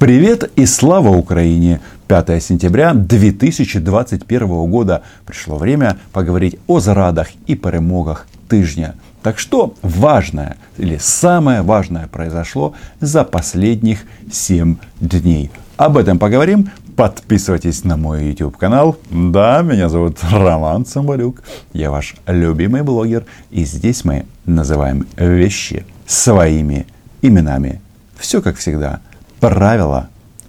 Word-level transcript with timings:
Привет 0.00 0.50
и 0.56 0.64
слава 0.64 1.10
Украине! 1.10 1.82
5 2.08 2.42
сентября 2.42 2.94
2021 2.94 4.70
года 4.70 5.02
пришло 5.26 5.58
время 5.58 5.98
поговорить 6.14 6.58
о 6.68 6.80
зарадах 6.80 7.28
и 7.46 7.54
перемогах 7.54 8.26
тыжня. 8.48 8.94
Так 9.22 9.38
что 9.38 9.74
важное 9.82 10.56
или 10.78 10.96
самое 10.96 11.60
важное 11.60 12.06
произошло 12.06 12.72
за 13.00 13.24
последних 13.24 14.06
7 14.32 14.76
дней. 15.00 15.50
Об 15.76 15.98
этом 15.98 16.18
поговорим. 16.18 16.70
Подписывайтесь 16.96 17.84
на 17.84 17.98
мой 17.98 18.24
YouTube 18.24 18.56
канал. 18.56 18.96
Да, 19.10 19.60
меня 19.60 19.90
зовут 19.90 20.16
Роман 20.22 20.86
Самбалюк. 20.86 21.42
Я 21.74 21.90
ваш 21.90 22.14
любимый 22.26 22.82
блогер. 22.84 23.26
И 23.50 23.66
здесь 23.66 24.06
мы 24.06 24.24
называем 24.46 25.06
вещи 25.18 25.84
своими 26.06 26.86
именами. 27.20 27.82
Все 28.18 28.40
как 28.40 28.56
всегда– 28.56 29.00
правило 29.40 30.08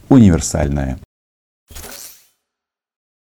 универсальное. 0.10 1.00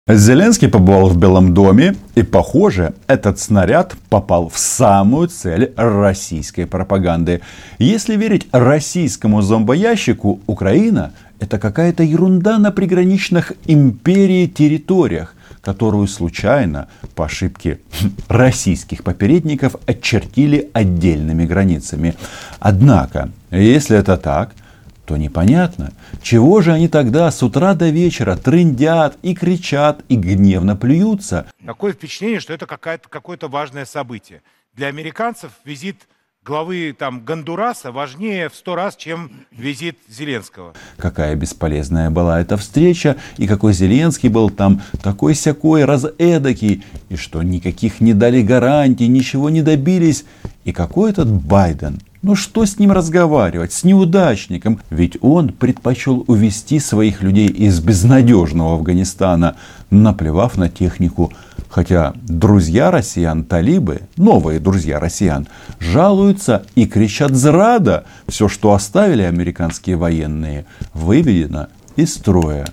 Зеленский 0.09 0.69
побывал 0.69 1.09
в 1.09 1.19
Белом 1.19 1.53
доме, 1.53 1.97
и, 2.15 2.23
похоже, 2.23 2.95
этот 3.09 3.41
снаряд 3.41 3.97
попал 4.09 4.49
в 4.49 4.57
самую 4.57 5.27
цель 5.27 5.73
российской 5.77 6.65
пропаганды. 6.65 7.41
Если 7.81 8.15
верить 8.15 8.47
российскому 8.53 9.43
зомбоящику, 9.43 10.39
Украина– 10.47 11.13
это 11.41 11.59
какая-то 11.59 12.05
ерунда 12.05 12.59
на 12.59 12.71
приграничных 12.71 13.53
империи 13.65 14.47
территориях, 14.47 15.35
которую 15.61 16.07
случайно, 16.07 16.87
по 17.17 17.25
ошибке 17.25 17.81
российских 18.29 19.03
попередников, 19.03 19.75
очертили 19.87 20.71
отдельными 20.73 21.47
границами. 21.47 22.15
Однако, 22.61 23.31
если 23.51 23.99
это 23.99 24.17
так– 24.17 24.55
то 25.07 25.17
непонятно, 25.17 25.93
чего 26.21 26.61
же 26.61 26.73
они 26.73 26.89
тогда 26.89 27.31
с 27.31 27.43
утра 27.43 27.75
до 27.75 27.89
вечера 27.89 28.37
трындят 28.37 29.17
и 29.23 29.35
кричат 29.35 30.05
и 30.09 30.17
гневно 30.17 30.77
плюются. 30.77 31.47
Такое 31.65 31.93
впечатление, 31.93 32.41
что 32.41 32.53
это 32.53 32.67
какое-то 32.67 33.49
важное 33.49 33.85
событие. 33.85 34.43
Для 34.75 34.89
американцев 34.89 35.53
визит 35.65 36.09
главы 36.45 36.95
там 36.97 37.25
Гондураса 37.25 37.93
важнее 37.93 38.49
в 38.49 38.55
сто 38.55 38.75
раз, 38.75 38.97
чем 38.97 39.31
визит 39.51 39.97
Зеленского. 40.09 40.75
Какая 40.97 41.35
бесполезная 41.35 42.11
была 42.11 42.41
эта 42.41 42.57
встреча, 42.57 43.17
и 43.37 43.47
какой 43.47 43.73
Зеленский 43.73 44.29
был 44.29 44.51
там 44.51 44.83
такой-сякой, 45.03 45.85
разэдакий, 45.85 46.85
и 47.09 47.17
что 47.17 47.43
никаких 47.43 48.01
не 48.01 48.13
дали 48.13 48.43
гарантий, 48.43 49.09
ничего 49.09 49.51
не 49.51 49.63
добились. 49.63 50.25
И 50.65 50.73
какой 50.73 51.11
этот 51.11 51.31
Байден– 51.31 52.01
ну 52.27 52.35
что 52.35 52.67
с 52.67 52.81
ним 52.81 52.91
разговаривать, 52.91 53.73
с 53.73 53.85
неудачником? 53.85 54.81
Ведь 54.91 55.17
он 55.21 55.51
предпочел 55.51 56.25
увести 56.27 56.81
своих 56.81 57.23
людей 57.23 57.47
из 57.47 57.79
безнадежного 57.79 58.75
Афганистана, 58.75 59.55
наплевав 59.91 60.57
на 60.57 60.69
технику. 60.69 61.33
Хотя 61.69 62.15
друзья 62.17 62.91
россиян, 62.91 63.45
талибы, 63.45 64.01
новые 64.17 64.59
друзья 64.59 64.99
россиян, 64.99 65.47
жалуются 65.79 66.65
и 66.75 66.87
кричат 66.87 67.31
«Зрада!» 67.31 68.07
Все, 68.27 68.49
что 68.49 68.73
оставили 68.73 69.23
американские 69.23 69.95
военные, 69.95 70.67
выведено 70.95 71.69
из 71.95 72.15
строя. 72.15 72.67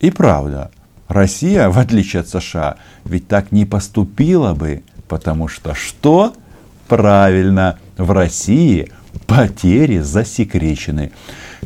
И 0.00 0.10
правда, 0.10 0.70
Россия, 1.08 1.68
в 1.68 1.78
отличие 1.78 2.20
от 2.20 2.28
США, 2.30 2.76
ведь 3.04 3.28
так 3.28 3.52
не 3.52 3.66
поступила 3.66 4.54
бы, 4.54 4.82
потому 5.08 5.46
что 5.48 5.74
что? 5.74 6.32
Правильно, 6.88 7.78
в 7.96 8.10
России 8.10 8.90
потери 9.26 9.98
засекречены. 9.98 11.12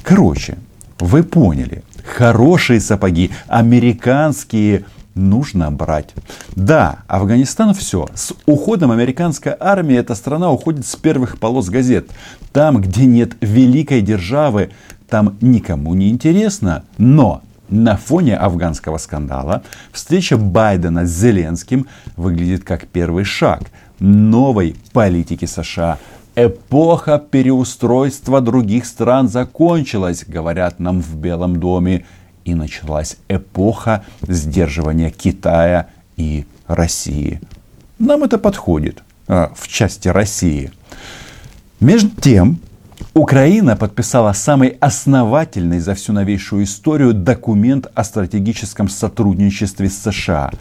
Короче, 0.02 0.58
вы 1.00 1.22
поняли, 1.22 1.82
хорошие 2.04 2.80
сапоги, 2.80 3.30
американские 3.46 4.84
нужно 5.14 5.70
брать. 5.70 6.14
Да, 6.54 7.00
Афганистан 7.06 7.74
все. 7.74 8.08
С 8.14 8.32
уходом 8.46 8.90
американской 8.90 9.54
армии 9.58 9.96
эта 9.96 10.14
страна 10.14 10.50
уходит 10.50 10.86
с 10.86 10.96
первых 10.96 11.38
полос 11.38 11.68
газет. 11.68 12.08
Там, 12.52 12.80
где 12.80 13.06
нет 13.06 13.32
великой 13.40 14.00
державы, 14.00 14.70
там 15.08 15.36
никому 15.40 15.94
не 15.94 16.10
интересно. 16.10 16.84
Но 16.98 17.42
на 17.68 17.96
фоне 17.96 18.36
афганского 18.36 18.98
скандала 18.98 19.62
встреча 19.92 20.36
Байдена 20.36 21.06
с 21.06 21.10
Зеленским 21.10 21.86
выглядит 22.16 22.64
как 22.64 22.86
первый 22.86 23.24
шаг 23.24 23.62
новой 23.98 24.76
политики 24.92 25.44
США. 25.44 25.98
Эпоха 26.40 27.18
переустройства 27.18 28.40
других 28.40 28.86
стран 28.86 29.28
закончилась, 29.28 30.24
говорят 30.24 30.78
нам 30.78 31.02
в 31.02 31.16
Белом 31.16 31.58
доме, 31.58 32.06
и 32.44 32.54
началась 32.54 33.16
эпоха 33.28 34.04
сдерживания 34.22 35.10
Китая 35.10 35.88
и 36.16 36.46
России. 36.68 37.40
Нам 37.98 38.22
это 38.22 38.38
подходит 38.38 39.02
а, 39.26 39.50
в 39.56 39.66
части 39.66 40.06
России. 40.06 40.70
Между 41.80 42.10
тем, 42.20 42.60
Украина 43.14 43.74
подписала 43.76 44.32
самый 44.32 44.76
основательный 44.78 45.80
за 45.80 45.96
всю 45.96 46.12
новейшую 46.12 46.62
историю 46.62 47.14
документ 47.14 47.88
о 47.96 48.04
стратегическом 48.04 48.88
сотрудничестве 48.88 49.90
с 49.90 49.98
США. 49.98 50.52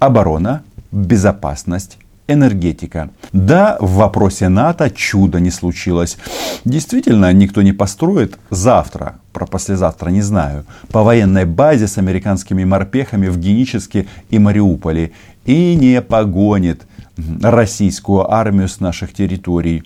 Оборона, 0.00 0.64
безопасность, 0.90 1.96
энергетика. 2.28 3.10
Да, 3.32 3.76
в 3.80 3.94
вопросе 3.94 4.48
НАТО 4.48 4.90
чудо 4.90 5.40
не 5.40 5.50
случилось. 5.50 6.18
Действительно, 6.64 7.32
никто 7.32 7.62
не 7.62 7.72
построит 7.72 8.38
завтра, 8.50 9.16
про 9.32 9.46
послезавтра 9.46 10.10
не 10.10 10.22
знаю, 10.22 10.64
по 10.90 11.02
военной 11.02 11.44
базе 11.44 11.86
с 11.86 11.98
американскими 11.98 12.64
морпехами 12.64 13.28
в 13.28 13.38
Геническе 13.38 14.06
и 14.30 14.38
Мариуполе 14.38 15.12
и 15.44 15.74
не 15.74 16.02
погонит 16.02 16.82
российскую 17.42 18.30
армию 18.32 18.68
с 18.68 18.80
наших 18.80 19.12
территорий. 19.12 19.84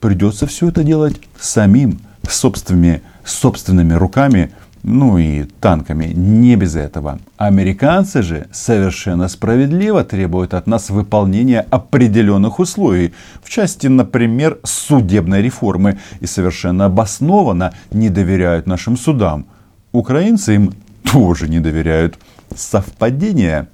Придется 0.00 0.46
все 0.46 0.68
это 0.68 0.84
делать 0.84 1.20
самим, 1.40 2.00
собственными, 2.28 3.02
собственными 3.24 3.94
руками, 3.94 4.50
ну 4.88 5.18
и 5.18 5.44
танками, 5.60 6.06
не 6.06 6.56
без 6.56 6.74
этого. 6.74 7.18
Американцы 7.36 8.22
же 8.22 8.46
совершенно 8.52 9.28
справедливо 9.28 10.02
требуют 10.02 10.54
от 10.54 10.66
нас 10.66 10.90
выполнения 10.90 11.66
определенных 11.70 12.58
условий, 12.58 13.12
в 13.42 13.50
части, 13.50 13.86
например, 13.86 14.58
судебной 14.64 15.42
реформы, 15.42 15.98
и 16.20 16.26
совершенно 16.26 16.86
обоснованно 16.86 17.74
не 17.92 18.08
доверяют 18.08 18.66
нашим 18.66 18.96
судам. 18.96 19.46
Украинцы 19.92 20.54
им 20.54 20.72
тоже 21.12 21.48
не 21.48 21.60
доверяют. 21.60 22.18
Совпадение? 22.56 23.68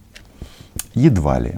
Едва 0.94 1.38
ли. 1.38 1.54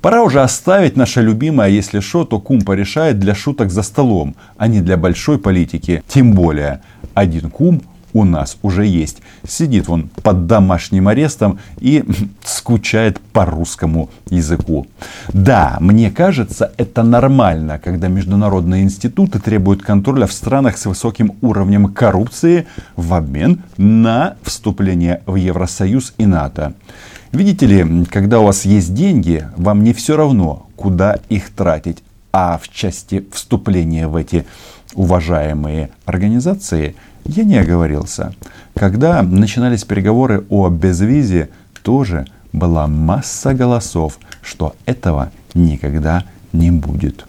Пора 0.00 0.22
уже 0.24 0.42
оставить 0.42 0.96
наше 0.96 1.22
любимое 1.22 1.68
«если 1.68 2.00
шо, 2.00 2.24
то 2.24 2.40
кум 2.40 2.62
порешает» 2.62 3.20
для 3.20 3.36
шуток 3.36 3.70
за 3.70 3.82
столом, 3.82 4.34
а 4.56 4.66
не 4.66 4.80
для 4.80 4.96
большой 4.96 5.38
политики. 5.38 6.02
Тем 6.08 6.32
более, 6.32 6.80
один 7.14 7.50
кум 7.50 7.80
у 8.12 8.24
нас 8.24 8.58
уже 8.62 8.86
есть. 8.86 9.18
Сидит 9.46 9.88
он 9.88 10.10
под 10.22 10.46
домашним 10.46 11.08
арестом 11.08 11.58
и 11.78 12.04
скучает 12.44 13.20
по 13.20 13.44
русскому 13.44 14.10
языку. 14.28 14.86
Да, 15.32 15.78
мне 15.80 16.10
кажется, 16.10 16.72
это 16.76 17.02
нормально, 17.02 17.78
когда 17.82 18.08
международные 18.08 18.82
институты 18.82 19.38
требуют 19.38 19.82
контроля 19.82 20.26
в 20.26 20.32
странах 20.32 20.78
с 20.78 20.86
высоким 20.86 21.32
уровнем 21.40 21.92
коррупции 21.92 22.66
в 22.96 23.14
обмен 23.14 23.62
на 23.76 24.36
вступление 24.42 25.22
в 25.26 25.36
Евросоюз 25.36 26.14
и 26.18 26.26
НАТО. 26.26 26.74
Видите 27.32 27.66
ли, 27.66 28.04
когда 28.10 28.40
у 28.40 28.44
вас 28.44 28.66
есть 28.66 28.92
деньги, 28.92 29.46
вам 29.56 29.82
не 29.82 29.94
все 29.94 30.16
равно, 30.16 30.66
куда 30.76 31.18
их 31.30 31.50
тратить. 31.50 32.02
А 32.34 32.58
в 32.62 32.68
части 32.68 33.26
вступления 33.30 34.08
в 34.08 34.16
эти 34.16 34.44
уважаемые 34.94 35.90
организации– 36.04 36.94
я 37.24 37.44
не 37.44 37.56
оговорился. 37.56 38.34
Когда 38.74 39.22
начинались 39.22 39.84
переговоры 39.84 40.44
о 40.48 40.68
безвизе, 40.68 41.50
тоже 41.82 42.26
была 42.52 42.86
масса 42.86 43.54
голосов, 43.54 44.18
что 44.42 44.74
этого 44.86 45.30
никогда 45.54 46.24
не 46.52 46.70
будет. 46.70 47.26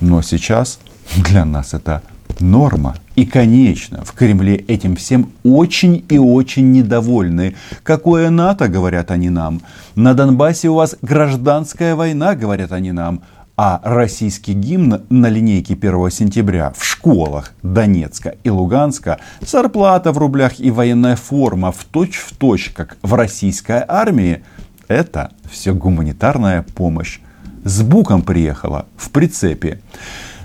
Но 0.00 0.22
сейчас 0.22 0.78
для 1.16 1.44
нас 1.44 1.74
это 1.74 2.02
норма. 2.40 2.96
И, 3.14 3.24
конечно, 3.24 4.04
в 4.04 4.12
Кремле 4.12 4.56
этим 4.56 4.96
всем 4.96 5.32
очень 5.42 6.04
и 6.08 6.18
очень 6.18 6.72
недовольны. 6.72 7.54
Какое 7.82 8.30
НАТО, 8.30 8.68
говорят 8.68 9.10
они 9.10 9.30
нам. 9.30 9.62
На 9.94 10.14
Донбассе 10.14 10.68
у 10.68 10.74
вас 10.74 10.96
гражданская 11.00 11.94
война, 11.94 12.34
говорят 12.34 12.72
они 12.72 12.92
нам. 12.92 13.22
А 13.58 13.80
российский 13.84 14.52
гимн 14.52 15.06
на 15.08 15.30
линейке 15.30 15.72
1 15.72 16.10
сентября 16.10 16.74
в 16.76 16.84
школах 16.84 17.54
Донецка 17.62 18.34
и 18.44 18.50
Луганска, 18.50 19.18
зарплата 19.40 20.12
в 20.12 20.18
рублях 20.18 20.60
и 20.60 20.70
военная 20.70 21.16
форма 21.16 21.72
в 21.72 21.84
точь 21.84 22.16
в 22.16 22.36
точь, 22.36 22.70
как 22.76 22.98
в 23.00 23.14
российской 23.14 23.82
армии, 23.88 24.44
это 24.88 25.30
все 25.50 25.72
гуманитарная 25.72 26.66
помощь. 26.74 27.20
С 27.64 27.80
буком 27.80 28.20
приехала 28.20 28.84
в 28.94 29.08
прицепе. 29.08 29.80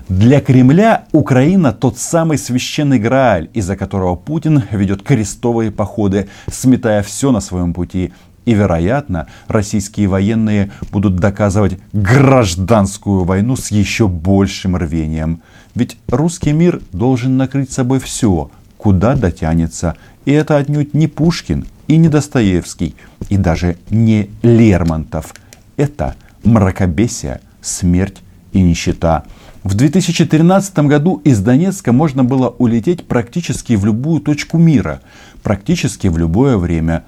Для 0.08 0.40
Кремля 0.40 1.04
Украина 1.12 1.72
тот 1.72 1.98
самый 1.98 2.38
священный 2.38 2.98
Грааль, 2.98 3.50
из-за 3.52 3.76
которого 3.76 4.16
Путин 4.16 4.62
ведет 4.70 5.02
крестовые 5.02 5.70
походы, 5.70 6.30
сметая 6.50 7.02
все 7.02 7.30
на 7.30 7.40
своем 7.40 7.74
пути. 7.74 8.14
И, 8.44 8.54
вероятно, 8.54 9.28
российские 9.46 10.08
военные 10.08 10.72
будут 10.90 11.16
доказывать 11.16 11.78
гражданскую 11.92 13.24
войну 13.24 13.56
с 13.56 13.70
еще 13.70 14.08
большим 14.08 14.76
рвением. 14.76 15.42
Ведь 15.74 15.96
русский 16.08 16.52
мир 16.52 16.80
должен 16.92 17.36
накрыть 17.36 17.70
собой 17.70 18.00
все, 18.00 18.50
куда 18.76 19.14
дотянется. 19.14 19.96
И 20.24 20.32
это 20.32 20.56
отнюдь 20.56 20.92
не 20.92 21.06
Пушкин 21.06 21.66
и 21.86 21.96
не 21.96 22.08
Достоевский, 22.08 22.96
и 23.28 23.36
даже 23.36 23.76
не 23.90 24.30
Лермонтов. 24.42 25.34
Это 25.76 26.16
мракобесие, 26.42 27.40
смерть 27.60 28.22
и 28.52 28.60
нищета. 28.60 29.24
В 29.62 29.74
2013 29.74 30.78
году 30.80 31.20
из 31.24 31.38
Донецка 31.40 31.92
можно 31.92 32.24
было 32.24 32.48
улететь 32.48 33.06
практически 33.06 33.74
в 33.74 33.84
любую 33.84 34.20
точку 34.20 34.58
мира, 34.58 35.00
практически 35.44 36.08
в 36.08 36.18
любое 36.18 36.56
время, 36.56 37.04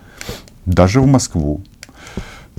даже 0.66 1.00
в 1.00 1.06
Москву. 1.06 1.62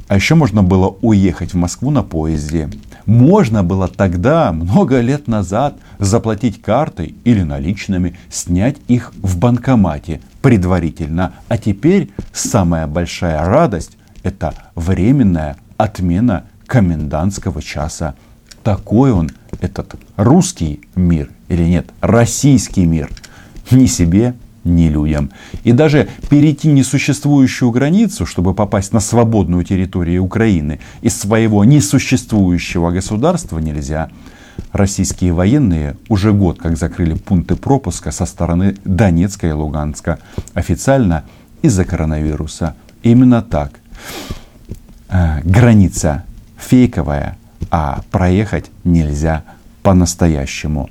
А 0.07 0.15
еще 0.15 0.35
можно 0.35 0.61
было 0.61 0.95
уехать 1.01 1.53
в 1.53 1.57
Москву 1.57 1.89
на 1.89 2.03
поезде. 2.03 2.69
Можно 3.05 3.63
было 3.63 3.87
тогда, 3.87 4.51
много 4.51 4.99
лет 5.01 5.27
назад, 5.27 5.77
заплатить 5.99 6.61
картой 6.61 7.15
или 7.23 7.41
наличными, 7.41 8.17
снять 8.29 8.77
их 8.87 9.13
в 9.15 9.37
банкомате 9.37 10.21
предварительно. 10.41 11.33
А 11.47 11.57
теперь 11.57 12.11
самая 12.33 12.87
большая 12.87 13.45
радость– 13.45 13.97
это 14.23 14.53
временная 14.75 15.57
отмена 15.77 16.45
комендантского 16.67 17.61
часа. 17.61 18.15
Такой 18.63 19.11
он, 19.11 19.29
этот 19.61 19.95
русский 20.15 20.81
мир 20.95 21.29
или 21.49 21.63
нет, 21.63 21.87
российский 22.01 22.85
мир. 22.85 23.09
Ни 23.71 23.85
себе, 23.85 24.35
ни 24.65 24.89
людям. 24.89 25.31
И 25.63 25.71
даже 25.71 26.09
перейти 26.29 26.67
несуществующую 26.67 27.71
границу, 27.71 28.25
чтобы 28.25 28.53
попасть 28.53 28.91
на 28.91 28.99
свободную 28.99 29.63
территорию 29.63 30.23
Украины 30.23 30.79
из 31.01 31.17
своего 31.17 31.63
несуществующего 31.63 32.91
государства 32.91 33.59
нельзя. 33.59 34.09
Российские 34.71 35.33
военные 35.33 35.95
уже 36.09 36.33
год 36.33 36.59
как 36.59 36.77
закрыли 36.77 37.13
пункты 37.13 37.55
пропуска 37.55 38.11
со 38.11 38.25
стороны 38.25 38.75
Донецка 38.83 39.47
и 39.47 39.51
Луганска. 39.51 40.19
Официально 40.53 41.23
из-за 41.61 41.85
коронавируса. 41.85 42.75
Именно 43.03 43.41
так. 43.41 43.79
Э, 45.09 45.41
граница 45.43 46.23
фейковая, 46.57 47.37
а 47.69 48.01
проехать 48.11 48.71
нельзя 48.83 49.43
по-настоящему. 49.83 50.89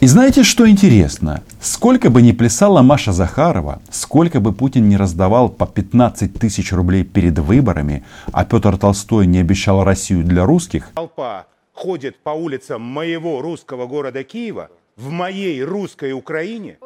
И 0.00 0.06
знаете, 0.06 0.42
что 0.42 0.68
интересно? 0.68 1.42
Сколько 1.64 2.10
бы 2.10 2.20
ни 2.20 2.32
плясала 2.32 2.82
Маша 2.82 3.12
Захарова, 3.12 3.80
сколько 3.90 4.38
бы 4.38 4.52
Путин 4.52 4.86
не 4.86 4.98
раздавал 4.98 5.48
по 5.48 5.66
15 5.66 6.38
тысяч 6.38 6.74
рублей 6.74 7.04
перед 7.04 7.38
выборами, 7.38 8.04
а 8.32 8.44
Петр 8.44 8.76
Толстой 8.76 9.26
не 9.26 9.38
обещал 9.38 9.82
Россию 9.82 10.24
для 10.24 10.44
русских, 10.44 10.90
Толпа 10.94 11.46
ходит 11.72 12.22
по 12.22 12.30
улицам 12.30 12.82
моего 12.82 13.40
русского 13.40 13.86
города 13.86 14.22
Киева, 14.24 14.68
в 14.98 15.08
моей 15.08 15.64
русской 15.64 16.12
Украине. 16.12 16.76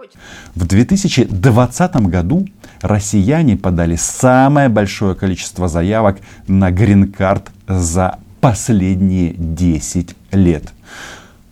В 0.55 0.65
2020 0.65 1.97
году 2.07 2.47
россияне 2.81 3.57
подали 3.57 3.97
самое 3.97 4.69
большое 4.69 5.17
количество 5.17 5.67
заявок 5.67 6.19
на 6.47 6.71
грин-карт 6.71 7.51
за 7.67 8.21
последние 8.41 9.35
10 9.37 10.15
лет. 10.31 10.73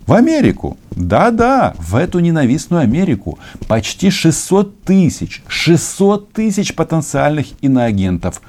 В 0.07 0.13
Америку. 0.13 0.79
Да-да, 0.93 1.75
в 1.79 1.97
эту 1.97 2.21
ненавистную 2.21 2.83
Америку. 2.83 3.39
Почти 3.67 4.11
600 4.11 4.83
тысяч. 4.85 5.43
600 5.49 6.33
тысяч 6.33 6.75
потенциальных 6.75 7.47
иноагентов. 7.61 8.41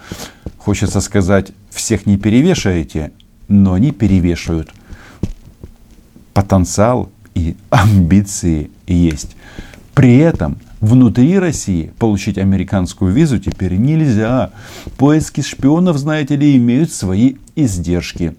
Хочется 0.58 1.02
сказать, 1.02 1.52
всех 1.72 2.06
не 2.06 2.18
перевешаете, 2.18 3.12
но 3.48 3.74
они 3.74 3.92
перевешивают. 3.92 4.72
Потенциал 6.34 7.10
и 7.34 7.56
амбиции 7.72 8.70
есть. 8.86 9.36
При 9.96 10.18
этом 10.18 10.60
внутри 10.80 11.40
России 11.40 11.92
получить 11.98 12.38
американскую 12.38 13.12
визу 13.12 13.40
теперь 13.40 13.74
нельзя. 13.74 14.52
Поиски 14.98 15.42
шпионов, 15.42 15.98
знаете 15.98 16.36
ли, 16.36 16.56
имеют 16.56 16.92
свои 16.92 17.36
издержки. 17.56 18.36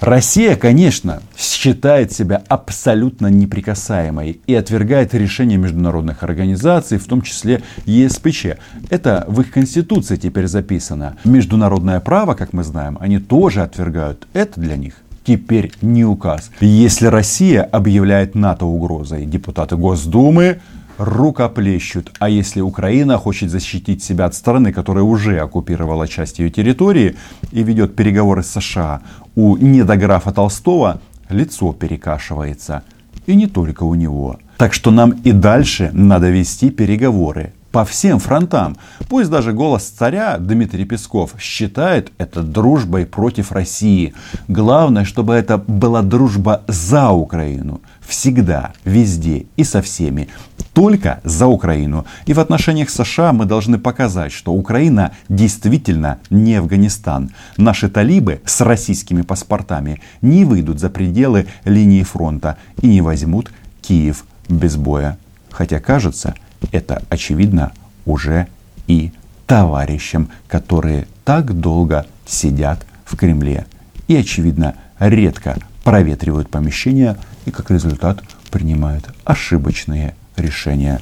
Россия, 0.00 0.54
конечно, 0.54 1.22
считает 1.36 2.12
себя 2.12 2.44
абсолютно 2.46 3.26
неприкасаемой 3.26 4.40
и 4.46 4.54
отвергает 4.54 5.12
решения 5.12 5.56
международных 5.56 6.22
организаций, 6.22 6.98
в 6.98 7.06
том 7.06 7.20
числе 7.22 7.62
ЕСПЧ. 7.84 8.46
Это 8.90 9.24
в 9.26 9.40
их 9.40 9.50
конституции 9.50 10.14
теперь 10.14 10.46
записано. 10.46 11.16
Международное 11.24 11.98
право, 11.98 12.34
как 12.34 12.52
мы 12.52 12.62
знаем, 12.62 12.96
они 13.00 13.18
тоже 13.18 13.62
отвергают. 13.62 14.28
Это 14.34 14.60
для 14.60 14.76
них 14.76 14.94
теперь 15.24 15.72
не 15.82 16.04
указ. 16.04 16.52
Если 16.60 17.06
Россия 17.06 17.62
объявляет 17.62 18.34
НАТО 18.36 18.66
угрозой, 18.66 19.26
депутаты 19.26 19.76
Госдумы 19.76 20.60
рукоплещут. 20.98 22.12
А 22.18 22.28
если 22.28 22.60
Украина 22.60 23.16
хочет 23.16 23.50
защитить 23.50 24.02
себя 24.02 24.26
от 24.26 24.34
страны, 24.34 24.72
которая 24.72 25.04
уже 25.04 25.38
оккупировала 25.38 26.06
часть 26.06 26.38
ее 26.38 26.50
территории 26.50 27.16
и 27.52 27.62
ведет 27.62 27.96
переговоры 27.96 28.42
с 28.42 28.50
США, 28.50 29.00
у 29.34 29.56
недографа 29.56 30.32
Толстого 30.32 31.00
лицо 31.30 31.72
перекашивается. 31.72 32.82
И 33.26 33.36
не 33.36 33.46
только 33.46 33.84
у 33.84 33.94
него. 33.94 34.38
Так 34.56 34.74
что 34.74 34.90
нам 34.90 35.12
и 35.24 35.32
дальше 35.32 35.90
надо 35.92 36.30
вести 36.30 36.70
переговоры 36.70 37.52
по 37.72 37.84
всем 37.84 38.18
фронтам. 38.18 38.76
Пусть 39.08 39.30
даже 39.30 39.52
голос 39.52 39.84
царя 39.84 40.38
Дмитрий 40.38 40.84
Песков 40.84 41.34
считает 41.38 42.12
это 42.18 42.42
дружбой 42.42 43.06
против 43.06 43.52
России. 43.52 44.14
Главное, 44.48 45.04
чтобы 45.04 45.34
это 45.34 45.58
была 45.58 46.02
дружба 46.02 46.62
за 46.66 47.10
Украину. 47.10 47.80
Всегда, 48.00 48.72
везде 48.84 49.46
и 49.56 49.64
со 49.64 49.82
всеми. 49.82 50.28
Только 50.72 51.20
за 51.24 51.46
Украину. 51.46 52.06
И 52.26 52.32
в 52.32 52.40
отношениях 52.40 52.88
США 52.88 53.32
мы 53.32 53.44
должны 53.44 53.78
показать, 53.78 54.32
что 54.32 54.52
Украина 54.52 55.12
действительно 55.28 56.18
не 56.30 56.54
Афганистан. 56.54 57.32
Наши 57.56 57.88
талибы 57.88 58.40
с 58.44 58.60
российскими 58.60 59.22
паспортами 59.22 60.00
не 60.22 60.44
выйдут 60.44 60.78
за 60.78 60.88
пределы 60.88 61.46
линии 61.64 62.02
фронта 62.02 62.56
и 62.80 62.86
не 62.86 63.02
возьмут 63.02 63.50
Киев 63.82 64.24
без 64.48 64.76
боя. 64.76 65.18
Хотя 65.50 65.80
кажется, 65.80 66.34
это 66.72 67.02
очевидно 67.08 67.72
уже 68.04 68.48
и 68.86 69.12
товарищам, 69.46 70.30
которые 70.46 71.06
так 71.24 71.58
долго 71.58 72.06
сидят 72.26 72.84
в 73.04 73.16
Кремле 73.16 73.66
и, 74.06 74.16
очевидно, 74.16 74.74
редко 74.98 75.58
проветривают 75.84 76.50
помещения 76.50 77.16
и, 77.46 77.50
как 77.50 77.70
результат, 77.70 78.22
принимают 78.50 79.08
ошибочные 79.24 80.14
решения. 80.36 81.00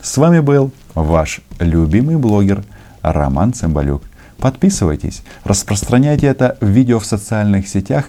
С 0.00 0.16
вами 0.16 0.40
был 0.40 0.72
ваш 0.94 1.40
любимый 1.60 2.16
блогер 2.16 2.64
Роман 3.02 3.52
Цымбалюк. 3.52 4.02
Подписывайтесь, 4.38 5.22
распространяйте 5.44 6.26
это 6.26 6.56
видео 6.60 6.98
в 6.98 7.06
социальных 7.06 7.68
сетях. 7.68 8.08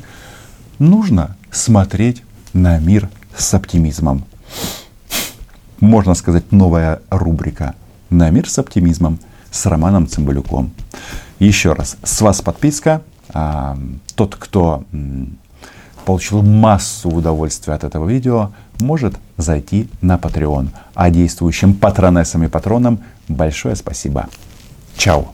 Нужно 0.78 1.36
смотреть 1.52 2.24
на 2.54 2.80
мир 2.80 3.10
с 3.36 3.54
оптимизмом 3.54 4.26
можно 5.80 6.14
сказать, 6.14 6.52
новая 6.52 7.02
рубрика 7.10 7.76
«На 8.10 8.30
мир 8.30 8.50
с 8.50 8.60
оптимизмом» 8.60 9.20
с 9.52 9.66
Романом 9.66 10.08
Цымбалюком. 10.08 10.72
Еще 11.40 11.74
раз, 11.74 11.98
с 12.04 12.22
вас 12.22 12.42
подписка. 12.42 13.02
А, 13.30 13.78
тот, 14.16 14.36
кто 14.36 14.84
получил 16.06 16.42
массу 16.42 17.10
удовольствия 17.10 17.74
от 17.74 17.84
этого 17.84 18.10
видео, 18.10 18.52
может 18.80 19.16
зайти 19.38 19.90
на 20.02 20.18
Patreon. 20.18 20.70
А 20.96 21.10
действующим 21.10 21.74
патронессам 21.74 22.44
и 22.44 22.48
патронам 22.48 23.00
большое 23.28 23.76
спасибо. 23.76 24.28
Чао! 24.98 25.32